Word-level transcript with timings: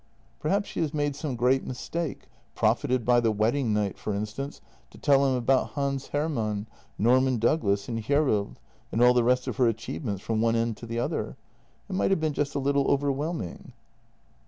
"Perhaps 0.41 0.67
she 0.67 0.79
has 0.79 0.95
made 0.95 1.15
some 1.15 1.35
great 1.35 1.63
mistake, 1.63 2.27
profited 2.55 3.05
by 3.05 3.19
the 3.19 3.31
wedding 3.31 3.71
night, 3.71 3.99
for 3.99 4.15
instance, 4.15 4.59
to 4.89 4.97
tell 4.97 5.23
him 5.27 5.35
about 5.35 5.73
Hans 5.73 6.07
Hermann, 6.07 6.65
Norman 6.97 7.37
Douglas, 7.37 7.87
and 7.87 7.99
Hjerrild, 8.03 8.55
and 8.91 9.03
all 9.03 9.13
the 9.13 9.23
rest 9.23 9.47
of 9.47 9.57
her 9.57 9.67
achieve 9.67 10.03
ments 10.03 10.23
from 10.23 10.41
one 10.41 10.55
end 10.55 10.75
to 10.77 10.87
the 10.87 10.97
other. 10.97 11.37
It 11.87 11.93
might 11.93 12.09
have 12.09 12.19
been 12.19 12.33
just 12.33 12.55
a 12.55 12.59
little 12.59 12.87
overwhelming." 12.89 13.73